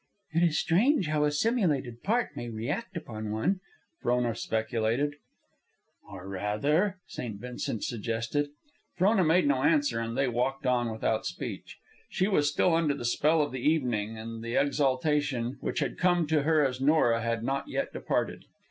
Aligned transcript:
"It 0.33 0.41
is 0.41 0.57
strange 0.57 1.05
how 1.09 1.25
a 1.25 1.31
simulated 1.31 2.01
part 2.01 2.35
may 2.35 2.49
react 2.49 2.97
upon 2.97 3.29
one," 3.29 3.59
Frona 4.01 4.33
speculated. 4.33 5.17
"Or 6.09 6.27
rather?" 6.27 6.97
St. 7.05 7.39
Vincent 7.39 7.83
suggested. 7.83 8.49
Frona 8.97 9.23
made 9.23 9.45
no 9.45 9.61
answer, 9.61 9.99
and 9.99 10.17
they 10.17 10.27
walked 10.27 10.65
on 10.65 10.91
without 10.91 11.27
speech. 11.27 11.77
She 12.09 12.27
was 12.27 12.49
still 12.49 12.73
under 12.73 12.95
the 12.95 13.05
spell 13.05 13.43
of 13.43 13.51
the 13.51 13.59
evening, 13.61 14.17
and 14.17 14.43
the 14.43 14.55
exaltation 14.55 15.59
which 15.61 15.81
had 15.81 15.99
come 15.99 16.25
to 16.29 16.41
her 16.41 16.65
as 16.65 16.81
Nora 16.81 17.21
had 17.21 17.43
not 17.43 17.67
yet 17.67 17.93
departed. 17.93 18.45